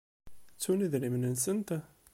[0.55, 1.69] Ttunt idrimen-nsent?